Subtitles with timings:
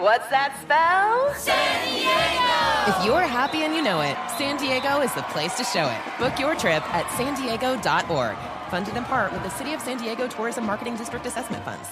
[0.00, 1.34] What's that spell?
[1.34, 2.98] San Diego!
[2.98, 6.00] If you're happy and you know it, San Diego is the place to show it.
[6.18, 8.36] Book your trip at san diego.org.
[8.70, 11.86] Funded in part with the City of San Diego Tourism Marketing District Assessment Funds.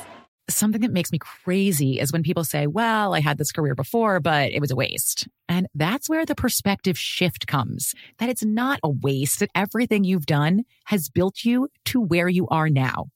[0.49, 4.21] Something that makes me crazy is when people say, well, I had this career before,
[4.21, 5.29] but it was a waste.
[5.47, 10.25] And that's where the perspective shift comes that it's not a waste, that everything you've
[10.25, 13.11] done has built you to where you are now.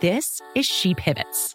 [0.00, 1.54] This is She Pivots,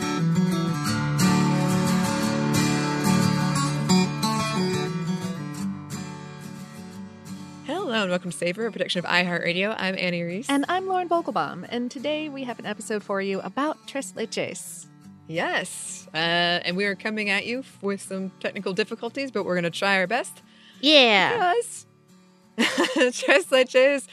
[8.01, 9.75] And welcome to Savor, a production of iHeartRadio.
[9.77, 10.49] I'm Annie Reese.
[10.49, 14.87] And I'm Lauren Vogelbaum, and today we have an episode for you about Tres Leches.
[15.27, 19.71] yes, uh, and we are coming at you with some technical difficulties, but we're going
[19.71, 20.41] to try our best.
[20.79, 21.53] Yeah.
[21.61, 21.85] Yes.
[23.19, 24.07] Tres leches.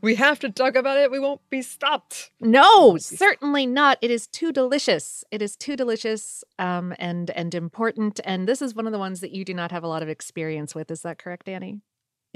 [0.00, 1.10] We have to talk about it.
[1.10, 2.30] We won't be stopped.
[2.40, 3.98] No, certainly not.
[4.00, 5.22] It is too delicious.
[5.30, 8.20] It is too delicious um, and and important.
[8.24, 10.08] And this is one of the ones that you do not have a lot of
[10.08, 10.90] experience with.
[10.90, 11.82] Is that correct, Annie?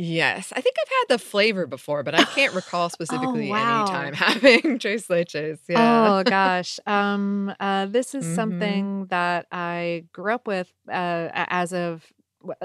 [0.00, 3.59] Yes, I think I've had the flavor before, but I can't recall specifically Oh, wow.
[3.59, 5.59] any time having tres leches.
[5.69, 6.12] Yeah.
[6.14, 6.81] Oh gosh.
[6.86, 8.28] Um, uh, this is Mhm.
[8.28, 12.06] something that I grew up with uh, as of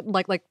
[0.03, 0.43] like like.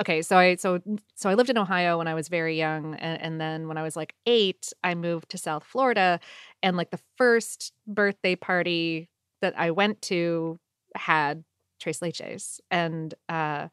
[0.00, 0.80] Okay, so I so
[1.14, 3.82] so I lived in Ohio when I was very young, and, and then when I
[3.82, 6.20] was like eight, I moved to South Florida,
[6.62, 9.08] and like the first birthday party
[9.42, 10.58] that I went to
[10.96, 11.44] had
[11.80, 13.68] tres leches, and uh,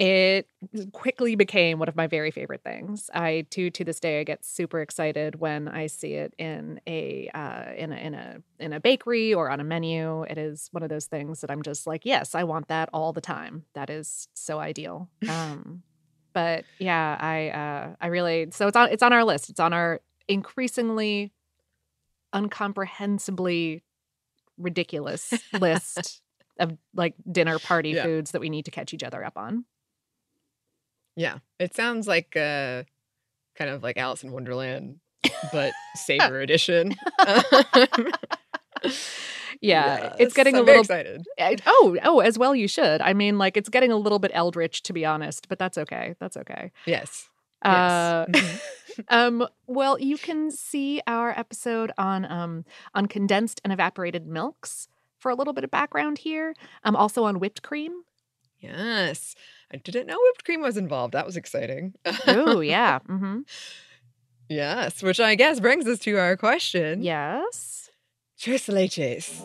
[0.00, 0.48] it
[0.92, 3.10] quickly became one of my very favorite things.
[3.14, 7.28] I to to this day I get super excited when I see it in a
[7.34, 10.22] uh, in a in a in a bakery or on a menu.
[10.22, 13.12] It is one of those things that I'm just like, yes, I want that all
[13.12, 13.64] the time.
[13.74, 15.08] That is so ideal.
[15.28, 15.82] Um,
[16.32, 19.50] but yeah, I uh, I really so it's on it's on our list.
[19.50, 21.32] It's on our increasingly
[22.34, 23.82] uncomprehensibly
[24.56, 26.22] ridiculous list
[26.58, 28.04] of like dinner party Yeah.
[28.04, 29.64] foods that we need to catch each other up on.
[31.20, 32.84] Yeah, it sounds like uh,
[33.54, 35.00] kind of like Alice in Wonderland,
[35.52, 36.94] but Savor edition.
[39.62, 41.26] Yeah, it's getting I'm a little excited.
[41.38, 43.02] I- oh oh as well you should.
[43.02, 46.14] I mean like it's getting a little bit eldritch to be honest, but that's okay.
[46.18, 46.72] That's okay.
[46.86, 47.28] Yes.
[47.62, 48.62] Uh, yes.
[48.96, 49.04] Mhm.
[49.42, 52.64] um well you can see our episode on um
[52.94, 54.88] on condensed and evaporated milks
[55.18, 56.54] for a little bit of background here.
[56.82, 58.04] Um also on whipped cream.
[58.60, 59.34] Yes.
[59.72, 61.14] I didn't know whipped cream was involved.
[61.14, 61.94] That was exciting.
[62.26, 62.98] Oh yeah.
[63.08, 63.40] Mm-hmm.
[64.48, 67.02] yes, which I guess brings us to our question.
[67.02, 67.90] Yes.
[68.38, 69.44] Tres leches.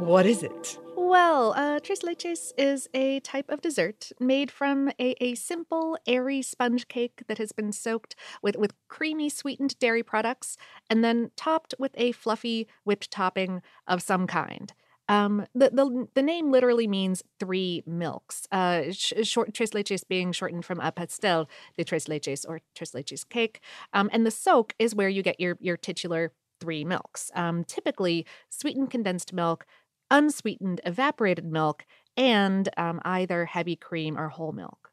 [0.00, 0.78] What is it?
[0.96, 6.42] Well, uh, tres leches is a type of dessert made from a, a simple, airy
[6.42, 10.56] sponge cake that has been soaked with, with creamy, sweetened dairy products
[10.90, 14.72] and then topped with a fluffy whipped topping of some kind.
[15.08, 18.46] Um, the, the the name literally means three milks.
[18.50, 22.92] Uh, sh- short tres leches being shortened from a pastel de tres leches or tres
[22.92, 23.60] leches cake.
[23.92, 27.30] Um, and the soak is where you get your your titular three milks.
[27.34, 29.66] Um, typically sweetened condensed milk,
[30.10, 31.86] unsweetened evaporated milk,
[32.16, 34.85] and um, either heavy cream or whole milk.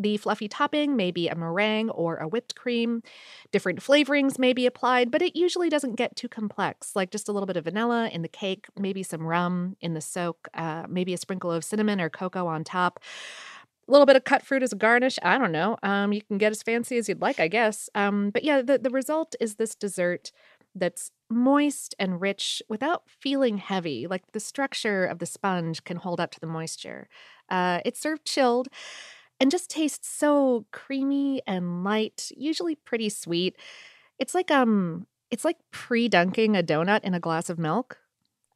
[0.00, 3.02] The fluffy topping may be a meringue or a whipped cream.
[3.52, 7.32] Different flavorings may be applied, but it usually doesn't get too complex, like just a
[7.32, 11.12] little bit of vanilla in the cake, maybe some rum in the soak, uh, maybe
[11.12, 12.98] a sprinkle of cinnamon or cocoa on top.
[13.88, 15.18] A little bit of cut fruit as a garnish.
[15.22, 15.76] I don't know.
[15.82, 17.90] Um, you can get as fancy as you'd like, I guess.
[17.94, 20.32] Um, but yeah, the, the result is this dessert
[20.74, 24.06] that's moist and rich without feeling heavy.
[24.06, 27.06] Like the structure of the sponge can hold up to the moisture.
[27.50, 28.68] Uh, it's served chilled
[29.40, 33.56] and just tastes so creamy and light, usually pretty sweet.
[34.18, 37.98] It's like um it's like pre-dunking a donut in a glass of milk.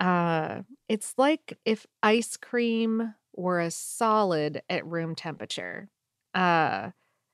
[0.00, 5.88] Uh it's like if ice cream were a solid at room temperature.
[6.34, 6.90] Uh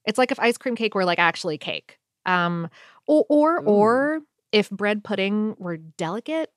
[0.07, 1.99] it's like if ice cream cake were like actually cake.
[2.27, 2.69] Um
[3.07, 3.65] or or, Ooh.
[3.67, 4.21] or
[4.53, 6.51] if bread pudding were delicate.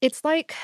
[0.00, 0.54] It's like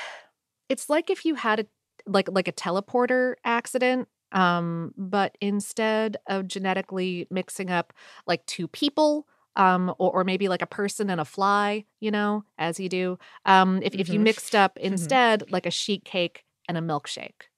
[0.69, 1.65] it's like if you had a
[2.07, 7.93] like like a teleporter accident um but instead of genetically mixing up
[8.27, 12.43] like two people um or, or maybe like a person and a fly you know
[12.59, 14.23] as you do um if, if you Mhm.
[14.23, 17.49] mixed up instead like a sheet cake and a milkshake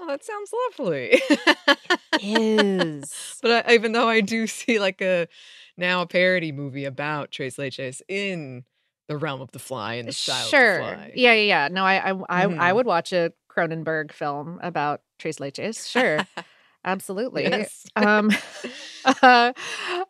[0.00, 1.20] Oh, that sounds lovely.
[2.20, 5.28] is but I, even though I do see like a
[5.76, 8.64] now a parody movie about Tres Leches in
[9.08, 11.12] the realm of the fly and the style sure of the fly.
[11.14, 12.74] yeah yeah yeah no i i I, I Mhm.
[12.74, 16.26] would watch a cronenberg film about tres leches sure
[16.84, 17.86] absolutely Yes.
[17.96, 18.30] Um,
[19.04, 19.52] uh,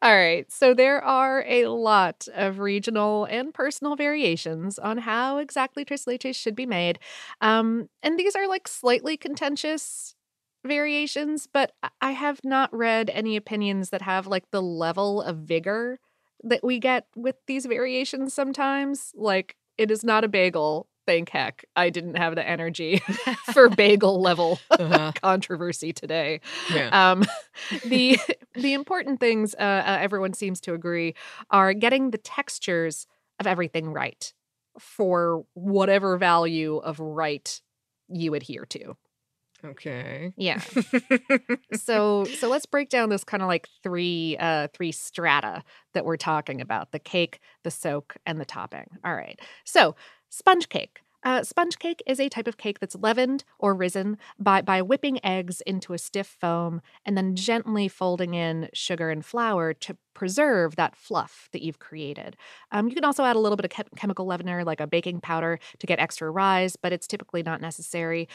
[0.03, 0.50] all right.
[0.50, 6.35] So there are a lot of regional and personal variations on how exactly tres leches
[6.35, 6.99] should be made.
[7.41, 10.15] Um, and these are like slightly contentious
[10.65, 15.99] variations, but I have not read any opinions that have like the level of vigor
[16.45, 19.12] that we get with these variations sometimes.
[19.15, 20.89] Like, it is not a bagel.
[21.09, 21.65] Thank heck.
[21.75, 23.01] I didn't have the energy
[23.55, 25.13] for bagel level Uh-huh.
[25.23, 26.43] controversy today.
[26.75, 26.91] Yeah.
[27.13, 27.25] Um,
[27.87, 28.19] the
[28.55, 31.15] the important things uh, uh, everyone seems to agree
[31.51, 33.07] are getting the textures
[33.41, 34.35] of everything right
[34.79, 37.63] for whatever value of right
[38.11, 38.95] you adhere to.
[39.65, 40.33] Okay.
[40.37, 40.61] Yeah.
[41.75, 45.63] so so let's break down this kind of like three uh three strata
[45.95, 49.97] that we're talking about the cake the soak and the topping all right so
[50.31, 54.63] sponge cake uh, sponge cake is a type of cake that's leavened or risen by,
[54.63, 59.75] by whipping eggs into a stiff foam and then gently folding in sugar and flour
[59.75, 62.37] to preserve that fluff that you've created.
[62.71, 65.21] Um, you can also add a little bit of chem- chemical leavener, like a baking
[65.21, 68.29] powder, to get extra rise, but it's typically not necessary.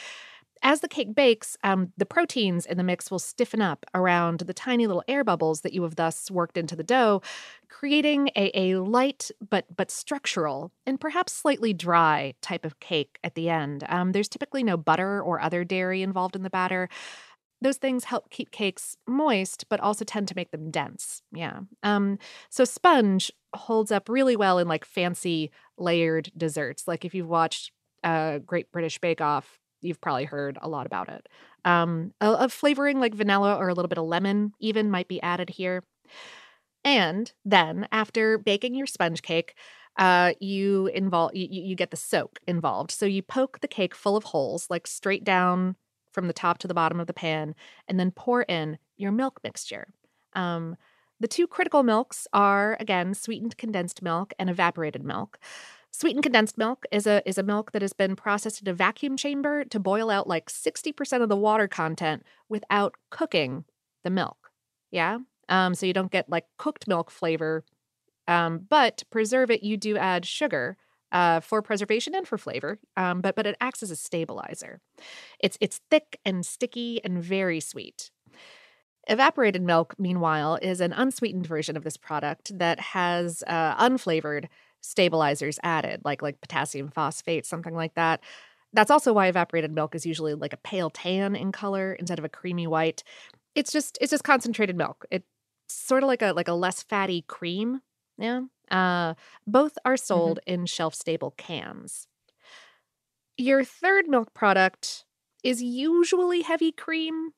[0.66, 4.54] As the cake bakes, um, the proteins in the mix will stiffen up around the
[4.54, 7.22] tiny little air bubbles that you have thus worked into the dough,
[7.68, 13.36] creating a, a light but but structural and perhaps slightly dry type of cake at
[13.36, 13.84] the end.
[13.90, 16.88] Um, there's typically no butter or other dairy involved in the batter.
[17.62, 21.24] Those things help keep cakes moist, but also tend to make them dense.
[21.34, 21.62] Yeah.
[21.82, 22.20] Um,
[22.50, 26.88] so sponge holds up really well in like fancy layered desserts.
[26.88, 27.72] Like if you've watched
[28.04, 31.28] uh, Great British Bake Off, you've probably heard a lot about it.
[31.66, 35.22] Um, a, a flavoring like vanilla or a little bit of lemon even might be
[35.22, 35.84] added here.
[36.84, 39.56] And then after baking your sponge cake,
[39.98, 42.92] uh, you involve you, you get the soak involved.
[42.92, 45.76] So you poke the cake full of holes, like straight down
[46.12, 47.56] from the top to the bottom of the pan,
[47.88, 49.88] and then pour in your milk mixture.
[50.34, 50.76] Um,
[51.20, 55.40] the two critical milks are again sweetened condensed milk and evaporated milk.
[55.96, 59.16] Sweetened condensed milk is a is a milk that has been processed in a vacuum
[59.16, 63.64] chamber to boil out like 60% of the water content without cooking
[64.04, 64.50] the milk.
[64.90, 65.20] Yeah?
[65.50, 67.64] Um, so you don't get like cooked milk flavor.
[68.28, 70.78] Um, but to preserve it, you do add sugar
[71.12, 72.80] uh, for preservation and for flavor.
[72.98, 74.82] Um, but but it acts as a stabilizer.
[75.40, 78.10] It's it's thick and sticky and very sweet.
[79.08, 84.48] Evaporated milk, meanwhile, is an unsweetened version of this product that has uh, unflavored
[84.84, 88.22] stabilizers added, like like potassium phosphate, something like that.
[88.74, 92.26] That's also why evaporated milk is usually like a pale tan in color instead of
[92.26, 93.04] a creamy white.
[93.56, 95.06] It's just it's just concentrated milk.
[95.10, 95.26] It's
[95.70, 97.82] sort of like a like a less fatty cream.
[98.18, 98.42] Yeah.
[98.70, 99.14] Uh,
[99.48, 102.08] both are sold in shelf stable cans.
[103.38, 105.06] Your third milk product
[105.44, 107.32] is usually heavy cream,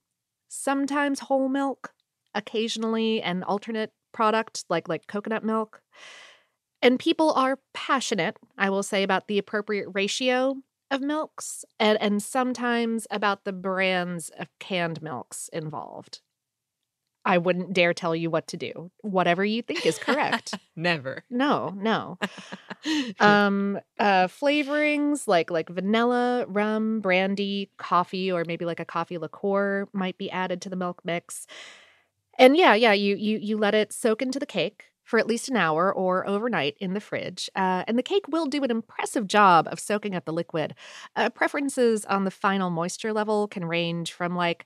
[0.48, 1.94] sometimes whole milk,
[2.34, 5.82] occasionally an alternate product like like coconut milk.
[6.86, 10.58] And people are passionate, I will say, about the appropriate ratio
[10.92, 16.20] of milks and, and sometimes about the brands of canned milks involved.
[17.26, 18.92] I wouldn't dare tell you what to do.
[19.02, 20.54] Whatever you think is correct.
[20.76, 21.24] Never.
[21.30, 22.20] no, no.
[23.20, 29.88] Um, uh, flavorings like like vanilla, rum, brandy, coffee, or maybe like a coffee liqueur
[29.92, 31.48] might be added to the milk mix.
[32.38, 35.48] And yeah, yeah, you you you let it soak into the cake for at least
[35.48, 39.28] an hour or overnight in the fridge, uh, and the cake will do an impressive
[39.28, 40.76] job of soaking up the liquid.
[41.16, 44.66] Uh, preferences on the final moisture level can range from like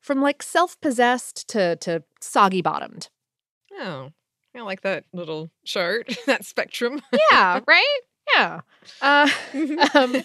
[0.00, 3.10] from like self possessed to to soggy bottomed.
[3.78, 4.10] oh,
[4.54, 7.02] I like that little chart, that spectrum.
[7.30, 8.00] Yeah, right.
[8.34, 8.60] Yeah.
[9.00, 9.28] Uh,
[9.94, 10.16] um,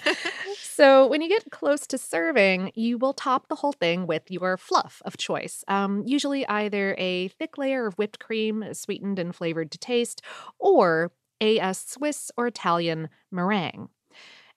[0.62, 4.58] so when you get close to serving, you will top the whole thing with your
[4.58, 5.64] fluff of choice.
[5.68, 10.22] Um, usually either a thick layer of whipped cream, sweetened and flavored to taste,
[10.60, 11.12] or
[11.42, 13.90] a, a Swiss or Italian meringue.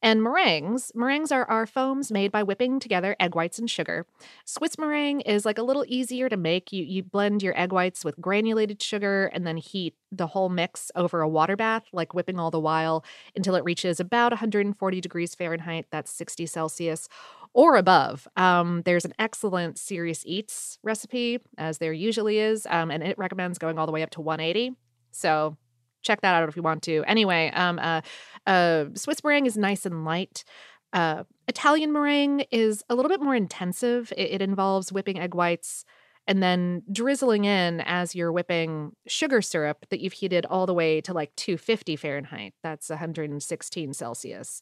[0.03, 4.07] And meringues, meringues are, are foams made by whipping together egg whites and sugar.
[4.47, 6.73] Swiss meringue is like a little easier to make.
[6.73, 10.91] You you blend your egg whites with granulated sugar and then heat the whole mix
[10.95, 13.05] over a water bath, like whipping all the while
[13.37, 17.09] until it reaches about 140 degrees Fahrenheit, that's 60 Celsius
[17.53, 18.29] or above.
[18.37, 23.59] Um, there's an excellent Serious Eats recipe, as there usually is, um, and it recommends
[23.59, 24.77] going all the way up to 180.
[25.11, 25.57] So
[26.03, 27.05] check that out if you want to.
[27.07, 28.01] Anyway, um, uh,
[28.47, 30.45] uh, Swiss meringue is nice and light.
[30.93, 34.13] Uh, Italian meringue is a little bit more intensive.
[34.17, 35.85] It, it, involves whipping egg whites
[36.27, 41.01] and then drizzling in as you're whipping sugar syrup that you've heated all the way
[41.03, 42.55] to like 250 Fahrenheit.
[42.63, 44.61] That's 116 Celsius.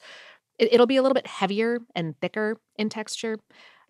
[0.58, 3.38] It, it'll be a little bit heavier and thicker in texture.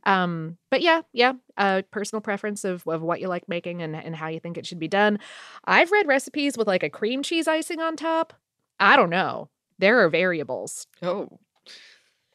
[0.09, 4.17] Um, but yeah, yeah, uh, personal preference of, of what you like making and, and
[4.17, 5.19] how you think it should be done.
[5.67, 8.33] I've read recipes with like a cream cheese icing on top.
[8.81, 9.51] I don't know.
[9.79, 10.87] There are variables.
[11.03, 11.29] Oh.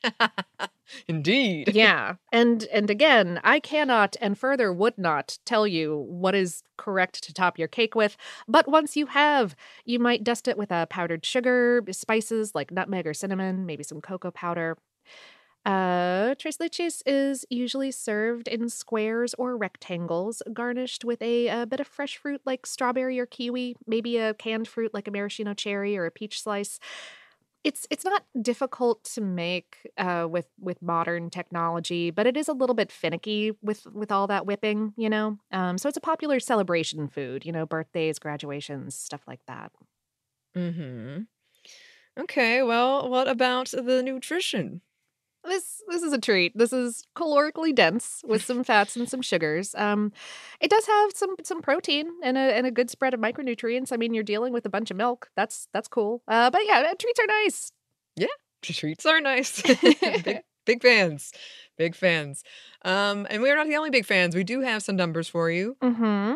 [1.08, 1.72] Indeed.
[1.74, 2.16] Yeah.
[2.32, 7.34] And and again, I cannot and further would not tell you what is correct to
[7.34, 8.16] top your cake with,
[8.48, 13.08] but once you have, you might dust it with a powdered sugar, spices like nutmeg
[13.08, 14.78] or cinnamon, maybe some cocoa powder.
[15.66, 21.80] Uh, tres leches is usually served in squares or rectangles, garnished with a, a, bit
[21.80, 25.98] of fresh fruit like strawberry or kiwi, maybe a canned fruit like a maraschino cherry
[25.98, 26.80] or a peach slice.
[27.64, 32.54] It's it's not difficult to make uh, with with modern technology, but it is a
[32.54, 35.38] little bit finicky with with all that whipping, you know.
[35.54, 39.72] Um, so it's a popular celebration food, you know, birthdays, graduations, stuff like that.
[40.54, 41.20] Hmm.
[42.20, 42.64] Okay.
[42.64, 44.82] Well, what about the nutrition?
[45.46, 46.58] This this is a treat.
[46.58, 49.76] This is calorically dense with some fats and some sugars.
[49.76, 50.12] Um,
[50.60, 53.92] it does have some some protein and a and a good spread of micronutrients.
[53.92, 55.30] I mean, you're dealing with a bunch of milk.
[55.36, 56.22] That's that's cool.
[56.28, 57.72] Uh, but yeah, treats are nice.
[58.16, 58.28] Yeah,
[58.62, 59.62] treats are nice.
[60.24, 61.32] big, big fans,
[61.78, 62.44] big fans.
[62.84, 64.36] Um, and we are not the only big fans.
[64.36, 65.78] We do have some numbers for you.
[65.82, 66.36] Mm-hmm.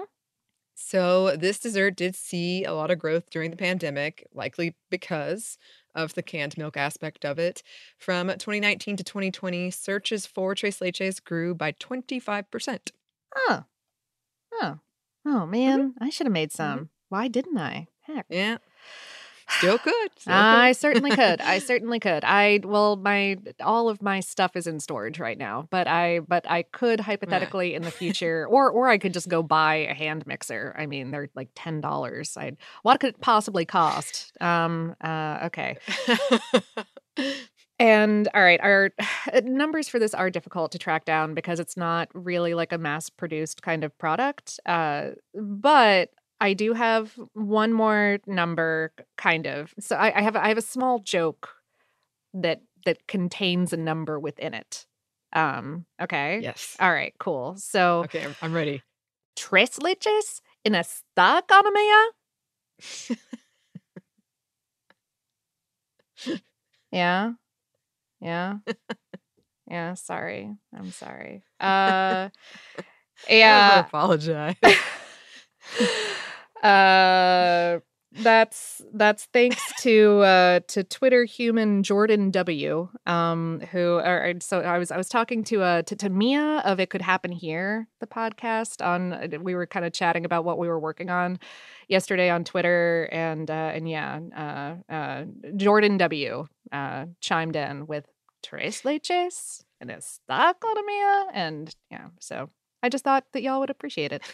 [0.76, 5.58] So this dessert did see a lot of growth during the pandemic, likely because
[5.98, 7.62] of the canned milk aspect of it.
[7.98, 12.92] From 2019 to 2020, searches for Tres Leches grew by 25%.
[13.36, 13.63] Oh.
[14.54, 14.80] Oh.
[15.25, 15.89] Oh, man.
[15.89, 16.04] Mm-hmm.
[16.04, 16.75] I should have made some.
[16.75, 16.86] Mm-hmm.
[17.10, 17.88] Why didn't I?
[18.01, 18.25] Heck.
[18.30, 18.58] Yeah.
[19.50, 20.10] Still could.
[20.18, 21.42] Still I certainly could.
[21.42, 22.24] I certainly could.
[22.24, 26.50] I well, my all of my stuff is in storage right now, but I but
[26.50, 30.27] I could hypothetically in the future, or or I could just go buy a hand
[30.27, 30.75] mixer.
[30.77, 32.36] I mean, they're like ten dollars.
[32.38, 34.32] I what could it possibly cost?
[34.42, 34.96] Um.
[35.01, 35.39] Uh.
[35.46, 35.77] Okay.
[37.80, 38.92] And all right, our
[39.44, 43.10] numbers for this are difficult to track down because it's not really like a mass
[43.10, 44.60] produced kind of product.
[44.66, 49.74] Uh, but I do have one more number, kind of.
[49.79, 51.50] So I, I have I have a small joke
[52.34, 54.86] that that contains a number within it.
[55.34, 55.86] Um.
[56.01, 56.39] Okay.
[56.41, 56.75] Yes.
[56.79, 57.13] All right.
[57.20, 57.56] Cool.
[57.58, 58.82] So okay, I'm, I'm ready.
[59.36, 62.06] Tres leches in esta economía.
[66.91, 67.34] yeah.
[68.22, 68.58] Yeah.
[69.70, 69.94] Yeah.
[69.96, 70.56] Sorry.
[70.74, 71.44] I'm sorry.
[71.60, 72.29] Uh.
[73.27, 73.67] Yeah.
[73.67, 74.56] Never apologize.
[76.64, 77.80] Uh,
[78.12, 82.90] that's that's thanks to uh to Twitter human Jordan W.
[83.06, 86.80] Um, who or, so I was I was talking to uh to, to Mia of
[86.80, 90.58] It Could Happen Here, the podcast on uh, we were kind of chatting about what
[90.58, 91.40] we were working on
[91.88, 96.48] yesterday on Twitter and uh and yeah, uh uh Jordan W.
[96.72, 98.08] uh chimed in with
[98.42, 102.50] Tres Leches and it's Esta Economia and yeah, so
[102.82, 104.24] I just thought that y'all would appreciate it.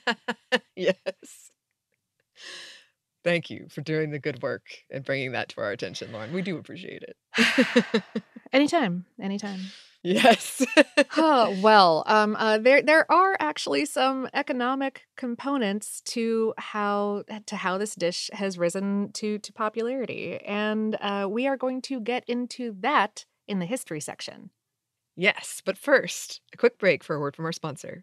[0.76, 1.50] yes.
[3.24, 6.32] Thank you for doing the good work and bringing that to our attention, Lauren.
[6.32, 8.02] We do appreciate it.
[8.52, 9.60] anytime, anytime.
[10.04, 10.66] Yes.
[11.16, 17.78] oh, well, um, uh, there there are actually some economic components to how to how
[17.78, 22.74] this dish has risen to to popularity, and uh, we are going to get into
[22.80, 24.50] that in the history section.
[25.14, 28.02] Yes, but first, a quick break for a word from our sponsor.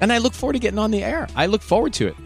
[0.00, 1.28] and I look forward to getting on the air.
[1.36, 2.16] I look forward to it.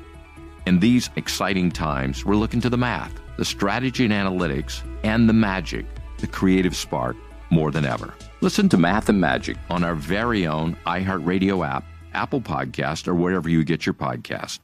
[0.67, 5.33] In these exciting times, we're looking to the math, the strategy and analytics, and the
[5.33, 5.87] magic,
[6.19, 7.17] the creative spark,
[7.50, 8.15] more than ever.
[8.41, 11.85] Listen to Math and Magic on our very own iHeartRadio app,
[12.15, 14.61] Apple Podcast, or wherever you get your podcast.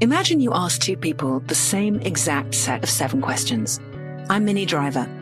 [0.00, 3.80] Imagine you ask two people the same exact set of seven questions.
[4.28, 5.21] I'm Minnie Driver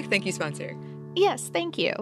[0.00, 0.10] Back.
[0.10, 0.76] Thank you, sponsor.
[1.16, 1.92] Yes, thank you.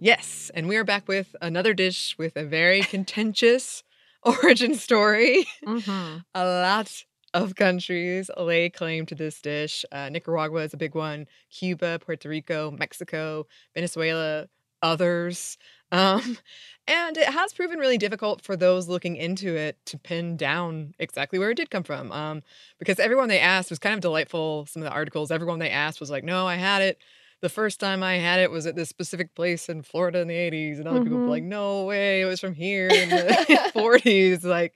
[0.00, 3.82] Yes, and we are back with another dish with a very contentious
[4.22, 5.46] origin story.
[5.66, 6.18] Mm-hmm.
[6.34, 9.84] a lot of countries lay claim to this dish.
[9.92, 14.46] Uh, Nicaragua is a big one, Cuba, Puerto Rico, Mexico, Venezuela,
[14.80, 15.58] others.
[15.90, 16.38] Um,
[16.86, 21.38] and it has proven really difficult for those looking into it to pin down exactly
[21.38, 22.10] where it did come from.
[22.10, 22.42] Um,
[22.78, 24.66] because everyone they asked was kind of delightful.
[24.66, 26.98] Some of the articles, everyone they asked was like, no, I had it.
[27.40, 30.34] The first time I had it was at this specific place in Florida in the
[30.34, 30.78] 80s.
[30.78, 31.04] And other mm-hmm.
[31.04, 33.16] people were like, no way, it was from here in the
[33.74, 34.44] 40s.
[34.44, 34.74] Like,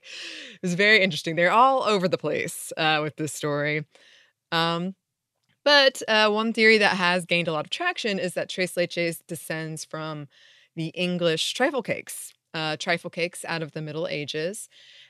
[0.53, 1.35] it was very interesting.
[1.35, 3.85] They're all over the place uh, with this story.
[4.51, 4.95] Um,
[5.65, 9.19] but uh, one theory that has gained a lot of traction is that tres leches
[9.27, 10.29] descends from
[10.77, 14.69] the English trifle cakes, uh, trifle cakes out of the Middle Ages.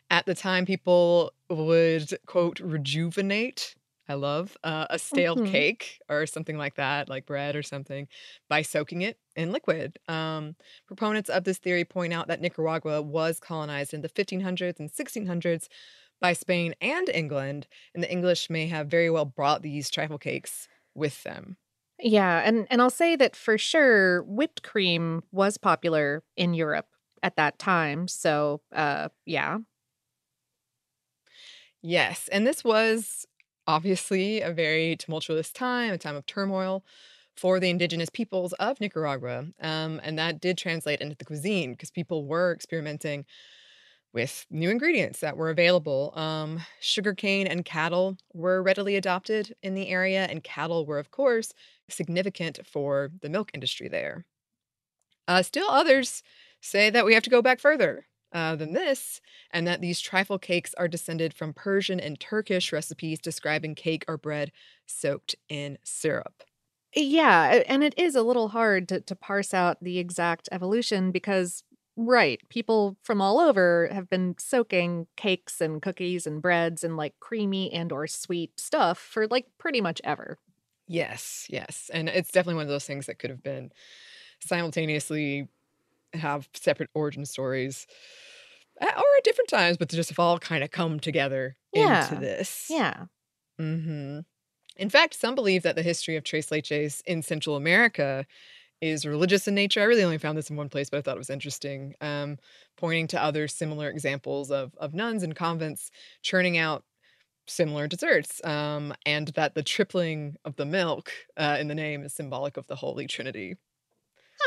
[0.10, 3.76] At the time, people would, quote, rejuvenate.
[4.08, 5.52] I love uh, a stale mm-hmm.
[5.52, 8.08] cake or something like that, like bread or something,
[8.48, 10.00] by soaking it in liquid.
[10.08, 10.56] Um,
[10.88, 15.68] proponents of this theory point out that Nicaragua was colonized in the 1500s and 1600s
[16.22, 20.70] by Spain and England, and the English may have very well brought these trifle cakes
[20.96, 21.58] with them.
[22.00, 26.88] Yeah, and and I'll say that for sure whipped cream was popular in Europe
[27.24, 28.08] at that time.
[28.08, 29.60] So, uh yeah.
[31.82, 33.26] Yes, and this was
[33.68, 36.84] obviously a very tumultuous time, a time of turmoil
[37.36, 39.46] for the indigenous peoples of Nicaragua.
[39.62, 43.26] Um, and that did translate into the cuisine because people were experimenting
[44.18, 46.12] with new ingredients that were available.
[46.16, 51.54] Um, sugarcane and cattle were readily adopted in the area, and cattle were, of course,
[51.88, 54.26] significant for the milk industry there.
[55.28, 56.24] Uh, still, others
[56.62, 60.40] say that we have to go back further uh, than this, and that these trifle
[60.40, 64.52] cakes are descended from Persian and Turkish recipes describing cake or bread
[64.88, 66.42] soaked in syrup.
[66.96, 71.64] Yeah, and it is a little hard to, to parse out the exact evolution because
[72.00, 72.48] Right.
[72.50, 77.74] People from all over have been soaking cakes and cookies and breads and like creamy
[77.74, 80.38] and or sweet stuff for like pretty much ever.
[80.88, 81.90] Yes, yes.
[81.94, 83.72] And it's definitely one of those things that could have been
[84.42, 85.50] simultaneously
[86.14, 87.88] have separate origin stories.
[88.82, 91.82] or at different times, but just have all kind of come together Yeah.
[91.82, 92.68] into this.
[92.68, 93.08] Yeah.
[93.60, 94.20] hmm
[94.78, 98.26] In fact, some believe that the history of tres leches in Central America
[98.82, 99.82] is religious in nature.
[99.82, 102.38] I really only found this in one place, but I thought it was interesting, um,
[102.78, 106.84] pointing to other similar examples of of nuns and convents churning out
[107.48, 112.14] similar desserts, um, and that the tripling of the milk uh, in the name is
[112.14, 113.56] symbolic of the Holy Trinity.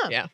[0.09, 0.29] Yeah.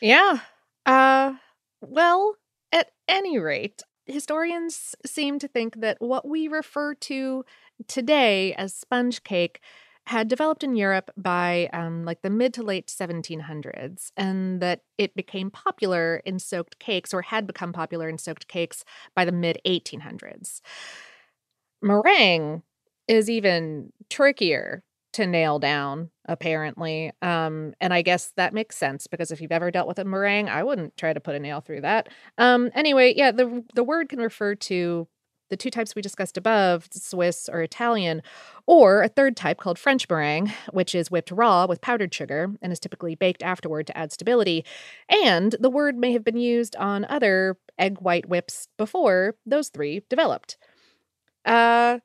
[0.00, 0.40] Yeah.
[0.84, 1.34] Uh
[1.80, 2.36] well,
[2.72, 7.44] at any rate, historians seem to think that what we refer to
[7.86, 9.60] today as sponge cake
[10.06, 15.14] had developed in Europe by um, like the mid to late 1700s, and that it
[15.14, 19.58] became popular in soaked cakes or had become popular in soaked cakes by the mid
[19.64, 20.60] 1800s.
[21.82, 22.62] Meringue
[23.08, 29.30] is even trickier to nail down apparently um and i guess that makes sense because
[29.30, 31.80] if you've ever dealt with a meringue i wouldn't try to put a nail through
[31.80, 35.08] that um anyway yeah the the word can refer to
[35.48, 38.22] the two types we discussed above swiss or italian
[38.66, 42.72] or a third type called french meringue which is whipped raw with powdered sugar and
[42.72, 44.64] is typically baked afterward to add stability
[45.08, 50.02] and the word may have been used on other egg white whips before those three
[50.08, 50.56] developed
[51.44, 51.98] uh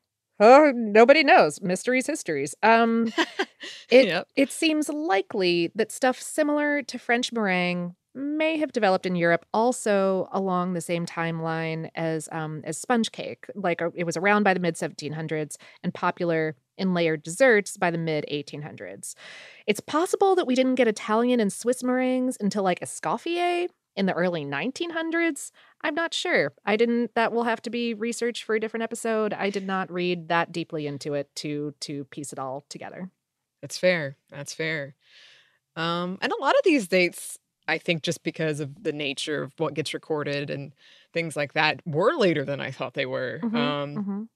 [0.44, 1.62] Oh, nobody knows.
[1.62, 2.56] Mysteries, histories.
[2.64, 3.14] Um,
[3.92, 4.28] it Yep.
[4.36, 10.28] it seems likely that stuff similar to French meringue may have developed in Europe also
[10.32, 13.46] along the same timeline as um, as sponge cake.
[13.56, 17.92] Like uh, it was around by the mid 1700s and popular in layered desserts by
[17.92, 19.14] the mid 1800s.
[19.68, 24.14] It's possible that we didn't get Italian and Swiss meringues until like Escoffier in the
[24.14, 25.52] early 1900s.
[25.82, 26.54] I'm not sure.
[26.66, 29.34] I didn't that will have to be research for a different episode.
[29.34, 33.10] I did not read that deeply into it to to piece it all together.
[33.62, 34.18] That's fair.
[34.30, 34.96] That's fair.
[35.76, 37.38] Um, and a lot of these dates,
[37.72, 40.74] I think, just because of the nature of what gets recorded and
[41.14, 43.44] things like that, were later than I thought they were.
[43.44, 44.30] Mhm, Um, mhm.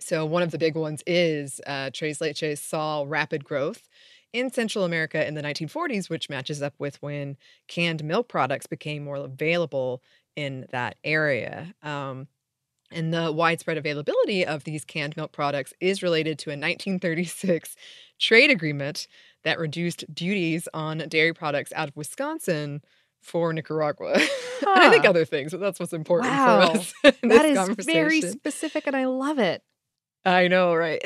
[0.00, 3.88] So one of the big ones is uh, Tres Leches saw rapid growth
[4.32, 9.04] in Central America in the 1940s, which matches up with when canned milk products became
[9.04, 10.02] more available
[10.36, 11.74] in that area.
[11.82, 12.28] Um,
[12.90, 17.76] and the widespread availability of these canned milk products is related to a 1936
[18.18, 19.08] trade agreement
[19.44, 22.82] that reduced duties on dairy products out of Wisconsin
[23.20, 24.12] for Nicaragua.
[24.14, 24.26] and
[24.66, 26.72] I think other things, but that's what's important Wow.
[26.72, 29.62] for us That is very specific and I love it.
[30.24, 31.02] I know, right?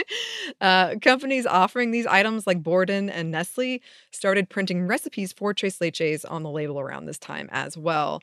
[0.60, 6.24] uh, companies offering these items like Borden and Nestle started printing recipes for Tres Leches
[6.28, 8.20] on the label around this time as well.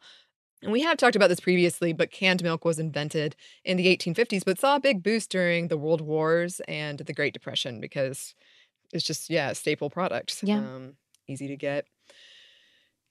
[0.62, 3.36] And we have talked about this previously, but canned milk was invented
[3.66, 7.34] in the 1850s, but saw a big boost during the World Wars and the Great
[7.34, 8.34] Depression because
[8.94, 10.40] it's just, yeah, staple product.
[10.44, 10.58] Yeah.
[10.58, 10.94] Um,
[11.28, 11.86] easy to get.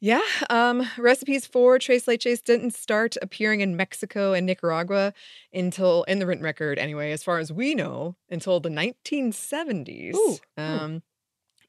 [0.00, 5.14] Yeah, um, recipes for tres leches didn't start appearing in Mexico and Nicaragua
[5.54, 10.14] until, in the written record anyway, as far as we know, until the 1970s.
[10.16, 10.60] Ooh, hmm.
[10.60, 11.02] Um,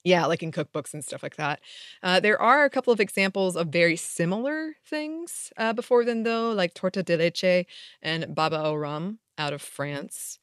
[0.03, 1.59] yeah, like in cookbooks and stuff like that.
[2.01, 6.51] Uh, there are a couple of examples of very similar things uh, before then, though,
[6.53, 7.67] like torta de leche
[8.01, 10.39] and baba au rum out of France.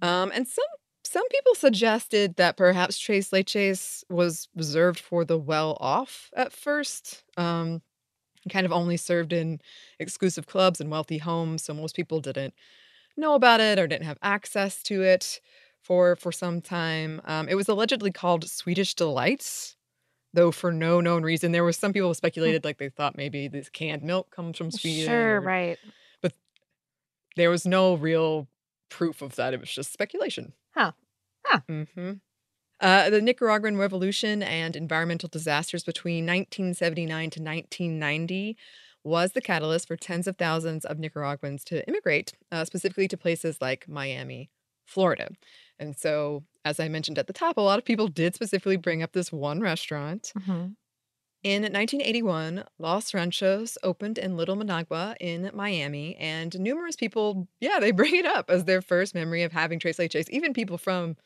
[0.00, 0.64] Um, and some
[1.10, 7.24] some people suggested that perhaps tres leches was reserved for the well off at first,
[7.36, 7.82] um,
[8.48, 9.60] kind of only served in
[9.98, 12.54] exclusive clubs and wealthy homes, so most people didn't
[13.16, 15.40] know about it or didn't have access to it
[15.82, 17.20] for for some time.
[17.24, 19.74] Um, it was allegedly called Swedish delights,
[20.32, 21.50] though for no known reason.
[21.50, 24.70] There were some people who speculated like they thought maybe this canned milk comes from
[24.70, 25.06] Sweden.
[25.06, 25.78] Sure, or- right.
[26.22, 26.34] But
[27.34, 28.46] there was no real
[28.90, 29.54] proof of that.
[29.54, 30.52] It was just speculation.
[30.74, 30.92] Huh.
[31.46, 31.60] Huh.
[31.68, 32.12] hmm
[32.80, 38.56] Uh, the Nicaraguan Revolution and environmental disasters between 1979 to 1990
[39.04, 43.58] was the catalyst for tens of thousands of Nicaraguans to immigrate, uh, specifically to places
[43.62, 44.50] like Miami,
[44.86, 45.30] Florida.
[45.80, 49.02] And so, as I mentioned at the top, a lot of people did specifically bring
[49.02, 50.34] up this one restaurant.
[50.34, 50.74] Mhm.
[51.42, 57.90] In 1981, Los Ranchos opened in Little Managua in Miami, and numerous people, yeah, they
[58.00, 61.16] bring it up as their first memory of having tres leches, even people from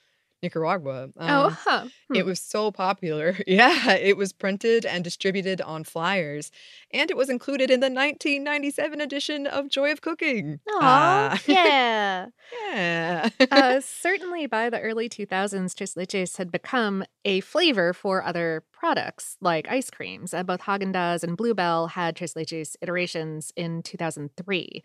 [0.41, 1.09] Nicaragua.
[1.17, 1.87] Oh, Um, huh.
[2.09, 2.15] Hmm.
[2.17, 3.35] It was so popular.
[3.47, 6.53] Yeah, it was printed and distributed on flyers,
[6.93, 10.61] and it was included in the 1997 edition of Joy of Cooking.
[10.71, 11.43] Aw, Ah.
[11.47, 12.27] yeah.
[12.69, 13.29] yeah.
[13.51, 19.39] uh, certainly by the early 2000s, tres leches had become a flavor for other products
[19.41, 20.35] like ice creams.
[20.35, 24.83] Uh, both Haagen-Dazs and Bluebell had tres leches iterations in 2003.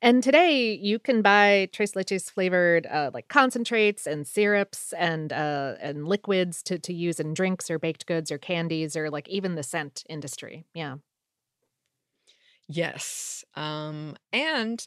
[0.00, 5.74] And today you can buy tres leches flavored uh, like concentrates and syrups and uh,
[5.80, 9.56] and liquids to, to use in drinks or baked goods or candies or like even
[9.56, 10.64] the scent industry.
[10.72, 10.98] Yeah.
[12.68, 13.44] Yes.
[13.56, 14.84] Um, and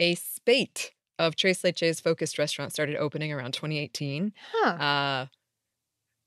[0.00, 4.32] a spate of Tres Leches focused restaurants started opening around 2018.
[4.54, 4.70] Huh.
[4.70, 5.26] Uh,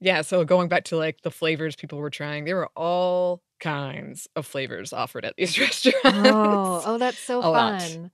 [0.01, 4.27] yeah, so going back to like the flavors people were trying, there were all kinds
[4.35, 5.97] of flavors offered at these restaurants.
[6.03, 7.75] Oh, oh, that's so A lot.
[7.79, 8.11] fun.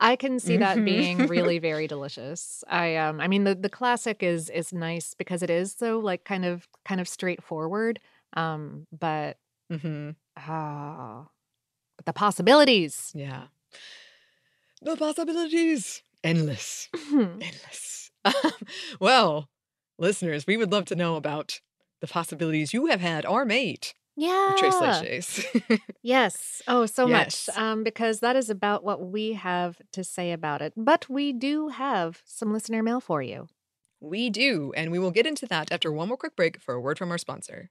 [0.00, 0.84] I can see that Mhm.
[0.84, 2.64] being really very delicious.
[2.68, 6.24] I um I mean the the classic is is nice because it is so like
[6.24, 8.00] kind of kind of straightforward.
[8.34, 9.38] Um but
[9.70, 11.26] hmm ah
[11.96, 13.14] but the possibilities.
[13.14, 13.48] Yeah.
[14.80, 16.02] The possibilities.
[16.24, 16.88] Endless.
[17.40, 18.10] Endless.
[18.24, 18.52] Um,
[19.00, 19.48] well,
[19.98, 21.60] listeners, we would love to know about
[22.00, 24.54] the possibilities you have had or made Yeah.
[24.58, 25.80] Tres Leches.
[26.02, 26.62] Yes.
[26.68, 27.48] Oh, so Yes.
[27.48, 27.58] much.
[27.58, 30.72] Um, because that is about what we have to say about it.
[30.76, 33.48] But we do have some listener mail for you.
[34.00, 36.80] we do, and we will get into that after one more quick break for a
[36.80, 37.70] word from our sponsor.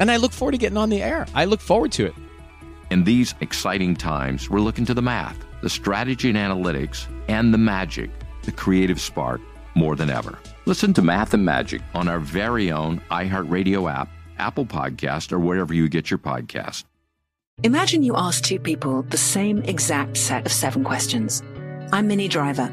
[0.00, 1.26] and I look forward to getting on the air.
[1.34, 2.14] I look forward to it.
[2.90, 7.58] In these exciting times, we're looking to the math, the strategy and analytics, and the
[7.58, 8.10] magic,
[8.42, 9.40] the creative spark,
[9.76, 10.36] more than ever.
[10.66, 14.08] Listen to Math and Magic on our very own iHeartRadio app,
[14.38, 16.84] Apple Podcast, or wherever you get your podcast.
[17.62, 21.42] Imagine you ask two people the same exact set of seven questions.
[21.92, 22.72] I'm Minnie Driver,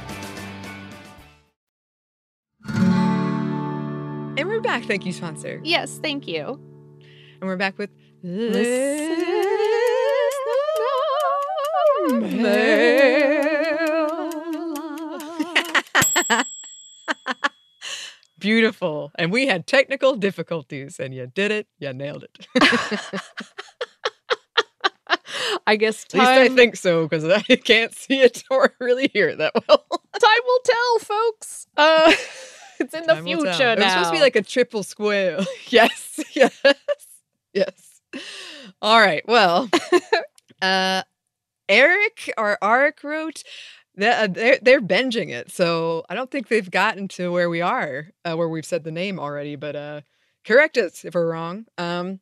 [4.41, 4.85] And we're back.
[4.85, 5.61] Thank you, sponsor.
[5.63, 6.59] Yes, thank you.
[7.39, 7.91] And we're back with
[18.39, 19.11] Beautiful.
[19.19, 21.67] And we had technical difficulties, and you did it.
[21.77, 22.47] You nailed it.
[25.67, 29.29] I guess At least I think so, because I can't see it or really hear
[29.29, 29.85] it that well.
[30.19, 31.67] time will tell, folks.
[31.77, 32.11] Uh,
[32.81, 33.41] it's in the Time tell.
[33.41, 35.39] future It was supposed to be like a triple square.
[35.67, 36.61] yes, yes,
[37.53, 38.01] yes.
[38.81, 39.23] All right.
[39.27, 39.69] Well,
[40.61, 41.03] uh,
[41.69, 43.43] Eric or Arik wrote
[43.95, 47.61] that uh, they're they're binging it, so I don't think they've gotten to where we
[47.61, 49.55] are, uh, where we've said the name already.
[49.55, 50.01] But uh,
[50.45, 51.65] correct us if we're wrong.
[51.77, 52.19] Um,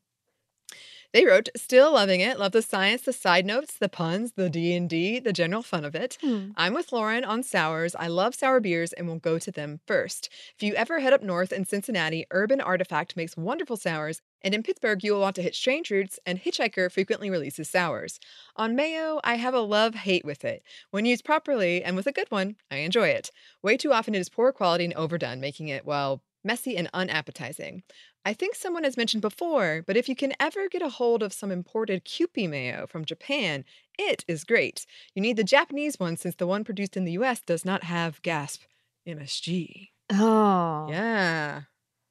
[1.11, 2.37] They wrote, "Still loving it.
[2.37, 5.83] Love the science, the side notes, the puns, the D and D, the general fun
[5.83, 6.17] of it.
[6.21, 6.51] Hmm.
[6.55, 7.95] I'm with Lauren on sours.
[7.95, 10.29] I love sour beers and will go to them first.
[10.55, 14.61] If you ever head up north in Cincinnati, Urban Artifact makes wonderful sours, and in
[14.61, 18.19] Pittsburgh, you will want to hit Strange Roots, and Hitchhiker frequently releases sours.
[18.55, 20.61] On mayo, I have a love hate with it.
[20.91, 23.31] When used properly and with a good one, I enjoy it.
[23.63, 27.83] Way too often it is poor quality and overdone, making it, well, messy and unappetizing.
[28.25, 31.33] I think someone has mentioned before, but if you can ever get a hold of
[31.33, 33.63] some imported Kewpie mayo from Japan,
[33.97, 34.85] it is great.
[35.15, 38.21] You need the Japanese one since the one produced in the US does not have
[38.21, 38.63] gasp
[39.07, 39.89] MSG.
[40.11, 40.87] Oh.
[40.89, 41.61] Yeah.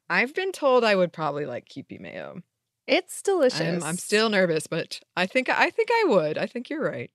[0.09, 2.43] I've been told I would probably like Kewpie mayo.
[2.87, 3.61] It's delicious.
[3.61, 6.39] I'm, I'm still nervous, but I think I think I would.
[6.39, 7.11] I think you're right.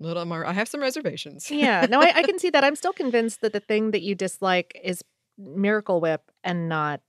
[0.00, 0.44] Little more.
[0.44, 1.48] I have some reservations.
[1.48, 2.64] yeah, no, I, I can see that.
[2.64, 5.04] I'm still convinced that the thing that you dislike is
[5.38, 7.00] Miracle Whip and not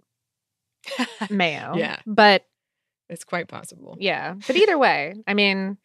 [1.29, 1.73] mayo.
[1.75, 1.97] Yeah.
[2.05, 2.45] But
[3.09, 3.97] It's quite possible.
[3.99, 5.77] yeah, but either way, I mean,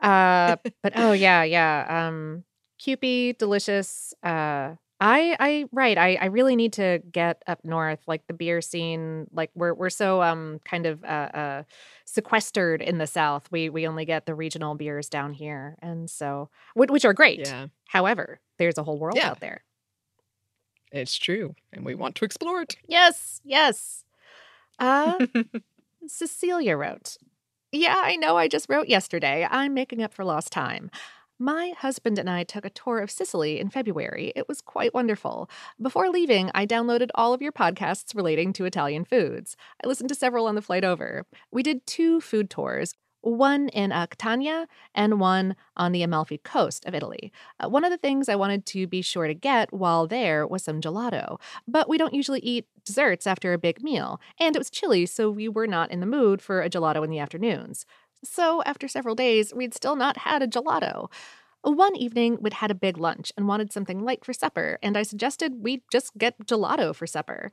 [0.00, 2.06] uh, but oh yeah, yeah.
[2.08, 2.44] Um,
[2.80, 4.12] Kewpie, delicious.
[4.22, 5.98] Uh, I, I, right.
[5.98, 8.00] I, I really need to get up north.
[8.06, 11.62] Like the beer scene, like we're we're so um kind of uh, uh
[12.04, 13.48] sequestered in the south.
[13.50, 17.40] We we only get the regional beers down here, and so which, which are great.
[17.40, 17.66] Yeah.
[17.88, 19.30] However, there's a whole world Yeah.
[19.30, 19.64] out there.
[20.92, 22.76] It's true, and we want to explore it.
[22.86, 24.04] Yes, yes.
[24.78, 25.26] Uh,
[26.06, 27.16] Cecilia wrote,
[27.72, 29.46] Yeah, I know I just wrote yesterday.
[29.50, 30.90] I'm making up for lost time.
[31.38, 34.32] My husband and I took a tour of Sicily in February.
[34.36, 35.50] It was quite wonderful.
[35.82, 39.56] Before leaving, I downloaded all of your podcasts relating to Italian foods.
[39.82, 41.26] I listened to several on the flight over.
[41.50, 42.94] We did two food tours.
[43.24, 47.32] One in uh, Catania and one on the Amalfi coast of Italy.
[47.58, 50.62] Uh, one of the things I wanted to be sure to get while there was
[50.62, 54.68] some gelato, but we don't usually eat desserts after a big meal, and it was
[54.68, 57.86] chilly, so we were not in the mood for a gelato in the afternoons.
[58.22, 61.10] So, after several days, we'd still not had a gelato.
[61.62, 65.02] One evening, we'd had a big lunch and wanted something light for supper, and I
[65.02, 67.50] suggested we just get gelato for supper.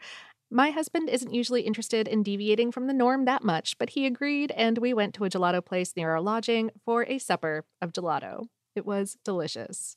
[0.54, 4.52] My husband isn't usually interested in deviating from the norm that much, but he agreed,
[4.52, 8.48] and we went to a gelato place near our lodging for a supper of gelato.
[8.76, 9.96] It was delicious.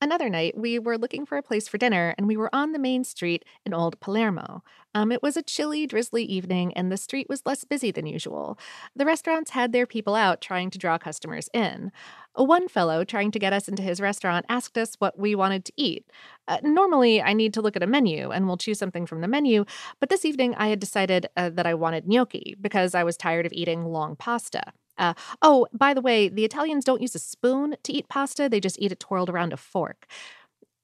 [0.00, 2.78] Another night, we were looking for a place for dinner, and we were on the
[2.78, 4.64] main street in Old Palermo.
[4.94, 8.58] Um, it was a chilly, drizzly evening, and the street was less busy than usual.
[8.96, 11.92] The restaurants had their people out trying to draw customers in.
[12.34, 15.72] One fellow trying to get us into his restaurant asked us what we wanted to
[15.76, 16.06] eat.
[16.48, 19.28] Uh, normally, I need to look at a menu and we'll choose something from the
[19.28, 19.64] menu,
[20.00, 23.46] but this evening I had decided uh, that I wanted gnocchi because I was tired
[23.46, 24.72] of eating long pasta.
[24.98, 28.60] Uh, oh, by the way, the Italians don't use a spoon to eat pasta, they
[28.60, 30.06] just eat it twirled around a fork.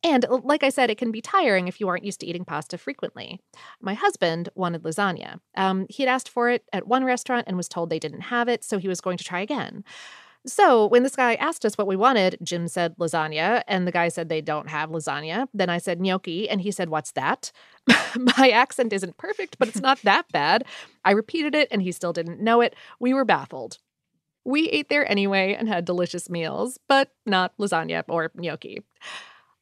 [0.05, 2.79] And like I said, it can be tiring if you aren't used to eating pasta
[2.79, 3.41] frequently.
[3.81, 5.41] My husband wanted lasagna.
[5.57, 8.49] Um, he had asked for it at one restaurant and was told they didn't have
[8.49, 9.85] it, so he was going to try again.
[10.49, 14.09] So when this guy asked us what we wanted, Jim said lasagna, and the guy
[14.09, 15.47] said they don't have lasagna.
[15.53, 17.53] Then I said gnocchi, and he said, What's that?
[18.39, 20.65] My accent isn't perfect, but it's not that bad.
[21.05, 22.75] I repeated it, and he still didn't know it.
[22.99, 23.79] We were baffled.
[24.45, 28.83] We ate there anyway and had delicious meals, but not lasagna or gnocchi.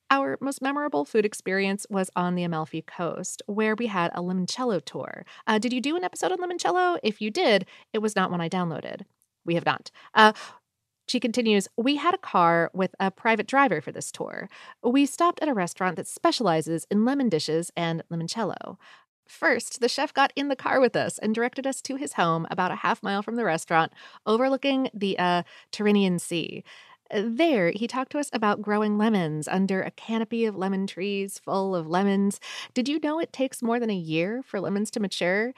[0.09, 4.85] Our most memorable food experience was on the Amalfi Coast, where we had a limoncello
[4.85, 5.25] tour.
[5.49, 7.01] Uh, did you do an episode on limoncello?
[7.03, 9.03] If you did, it was not one I downloaded.
[9.45, 9.91] We have not.
[10.15, 10.33] Uh,
[11.07, 14.49] she continues, We had a car with a private driver for this tour.
[14.83, 18.77] We stopped at a restaurant that specializes in lemon dishes and limoncello.
[19.29, 22.47] First, the chef got in the car with us and directed us to his home
[22.51, 23.93] about a half mile from the restaurant,
[24.25, 25.43] overlooking the uh,
[25.73, 26.63] Tyrrhenian Sea.
[27.13, 31.75] There, he talked to us about growing lemons under a canopy of lemon trees full
[31.75, 32.41] of lemons.
[32.75, 35.55] Did you know it takes more than a year for lemons to mature?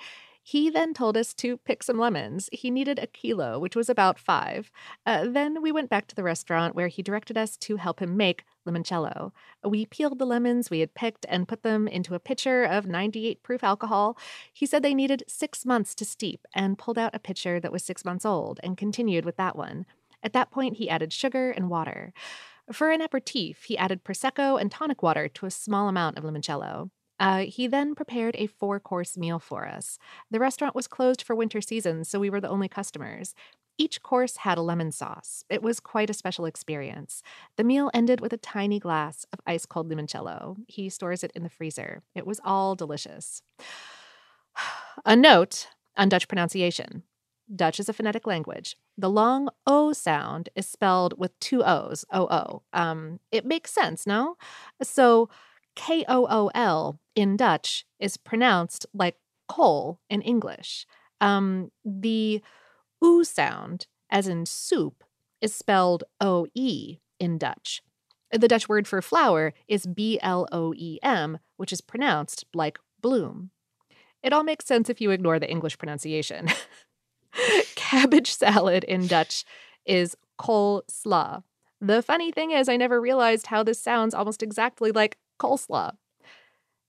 [0.48, 2.48] He then told us to pick some lemons.
[2.52, 4.70] He needed a kilo, which was about five.
[5.04, 8.16] Uh, then we went back to the restaurant where he directed us to help him
[8.16, 9.32] make limoncello.
[9.62, 13.42] We peeled the lemons we had picked and put them into a pitcher of 98
[13.42, 14.16] proof alcohol.
[14.50, 17.84] He said they needed six months to steep and pulled out a pitcher that was
[17.84, 19.84] six months old and continued with that one.
[20.22, 22.14] At that point, he added sugar and water.
[22.72, 26.88] For an aperitif, he added Prosecco and tonic water to a small amount of limoncello.
[27.20, 29.98] Uh, he then prepared a four course meal for us.
[30.31, 33.35] The restaurant was closed for winter season, so we were the only customers.
[33.77, 35.44] Each course had a lemon sauce.
[35.48, 37.23] It was quite a special experience.
[37.56, 40.56] The meal ended with a tiny glass of ice cold limoncello.
[40.66, 42.02] He stores it in the freezer.
[42.14, 43.42] It was all delicious.
[45.06, 47.04] A note on Dutch pronunciation
[47.54, 48.77] Dutch is a phonetic language.
[48.98, 52.62] The long O sound is spelled with two O's, O O.
[52.73, 54.37] Um, it makes sense, no?
[54.83, 55.31] So
[55.79, 59.14] K O O L in Dutch is pronounced like
[59.46, 60.85] coal in English.
[61.20, 62.42] Um, the
[63.02, 65.04] oo sound, as in soup,
[65.40, 67.81] is spelled O-E in Dutch.
[68.33, 72.79] The Dutch word for flower is B L O E M, which is pronounced like
[73.00, 73.50] bloom.
[74.20, 76.48] It all makes sense if you ignore the English pronunciation.
[77.76, 79.44] Cabbage salad in Dutch
[79.87, 81.44] is koolsla.
[81.81, 85.92] The funny thing is, I never realized how this sounds almost exactly like coleslaw.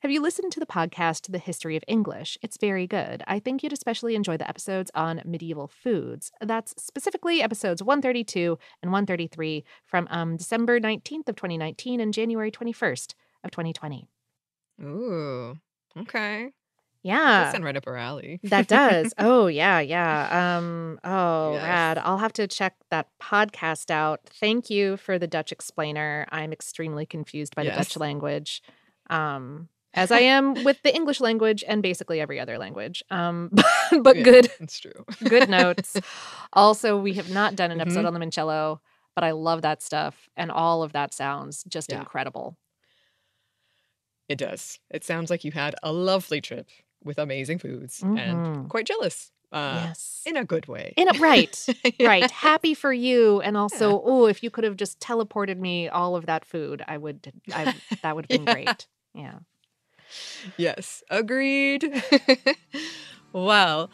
[0.02, 2.38] Have you listened to the podcast, The History of English?
[2.42, 3.22] It's very good.
[3.28, 6.32] I think you'd especially enjoy the episodes on medieval foods.
[6.40, 13.14] That's specifically episodes 132 and 133 from um, December 19th of 2019 and January 21st
[13.44, 14.08] of 2020.
[14.82, 15.58] Ooh,
[15.98, 16.54] okay.
[17.04, 17.44] Yeah.
[17.46, 18.40] That sound right up our alley.
[18.44, 19.14] That does.
[19.18, 20.58] Oh, yeah, yeah.
[20.58, 21.64] Um, oh, Yes.
[21.64, 21.98] rad.
[22.00, 24.22] I'll have to check that podcast out.
[24.26, 26.26] Thank you for the Dutch explainer.
[26.30, 28.62] I'm extremely confused by the Dutch language.
[29.10, 33.02] Um, as I am with the English language and basically every other language.
[33.10, 33.50] Um,
[34.02, 35.06] but Yeah, good, It's true.
[35.28, 35.96] good notes.
[36.54, 38.08] Also, we have not done an episode Mhm.
[38.08, 38.80] on limoncello,
[39.16, 42.00] but I love that stuff, and all of that sounds just Yeah.
[42.00, 42.58] incredible.
[44.28, 44.80] It does.
[44.92, 46.68] It sounds like you had a lovely trip
[47.04, 48.18] with amazing foods Mhm.
[48.18, 49.32] and quite jealous.
[49.52, 50.94] Uh, yes, In a good way.
[50.96, 51.66] in a, right,
[52.00, 52.30] right.
[52.30, 56.28] Happy for you, and also, oh, if you could have just teleported me all of
[56.28, 57.32] that food, I would.
[57.54, 57.74] I
[58.04, 58.54] that would have been Yeah.
[58.54, 58.88] great.
[59.16, 59.40] Yeah.
[60.58, 62.04] Yes, agreed.
[63.34, 63.90] well,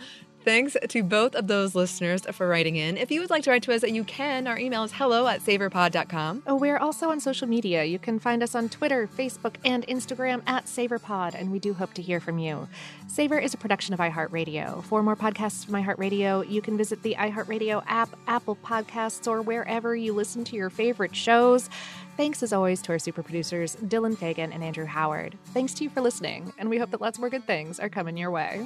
[0.46, 2.98] thanks to both of those listeners for writing in.
[2.98, 4.46] If you would like to write to us, you can.
[4.48, 6.44] Our email is hello at savorpod.com.
[6.46, 7.84] Oh, we're also on social media.
[7.84, 11.94] You can find us on Twitter, Facebook, and Instagram at SavorPod, and we do hope
[11.96, 12.70] to hear from you.
[13.08, 14.84] Savor is a production of iHeartRadio.
[14.84, 19.96] For more podcasts from iHeartRadio, you can visit the iHeartRadio app, Apple Podcasts, or wherever
[19.96, 21.70] you listen to your favorite shows.
[22.18, 25.38] Thanks as always to our super producers, Dylan Fagan and Andrew Howard.
[25.48, 28.16] Thanks to you for listening, and we hope that lots more good things are coming
[28.16, 28.66] your way.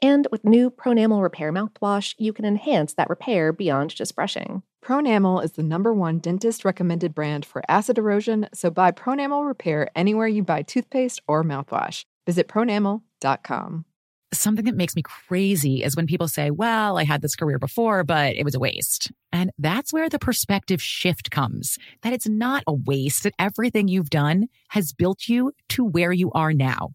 [0.00, 4.62] And with new Pronamel Repair mouthwash, you can enhance that repair beyond just brushing.
[4.84, 9.90] Pronamel is the number one dentist recommended brand for acid erosion, so buy Pronamel Repair
[9.96, 12.04] anywhere you buy toothpaste or mouthwash.
[12.26, 13.84] Visit pronamel.com.
[14.32, 18.04] Something that makes me crazy is when people say, well, I had this career before,
[18.04, 19.10] but it was a waste.
[19.32, 24.10] And that's where the perspective shift comes that it's not a waste, that everything you've
[24.10, 26.90] done has built you to where you are now.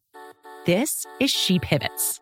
[0.67, 2.21] This is She Pivots,